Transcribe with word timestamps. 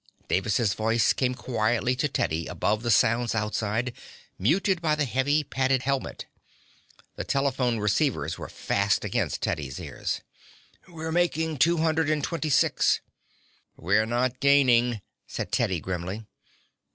Davis' 0.27 0.73
voice 0.73 1.13
came 1.13 1.35
quietly 1.35 1.95
to 1.95 2.07
Teddy 2.07 2.47
above 2.47 2.81
the 2.81 2.89
sounds 2.89 3.35
outside, 3.35 3.93
muted 4.39 4.81
by 4.81 4.95
the 4.95 5.05
heavy, 5.05 5.43
padded 5.43 5.83
helmet. 5.83 6.25
The 7.17 7.23
telephone 7.23 7.77
receivers 7.79 8.35
were 8.35 8.49
fast 8.49 9.05
against 9.05 9.43
Teddy's 9.43 9.79
ears. 9.79 10.21
"We're 10.87 11.11
making 11.11 11.57
two 11.59 11.77
hundred 11.77 12.09
and 12.09 12.23
twenty 12.23 12.49
six." 12.49 12.99
"We're 13.77 14.07
not 14.07 14.39
gaining," 14.39 15.01
said 15.27 15.51
Teddy 15.51 15.79
grimly. 15.79 16.25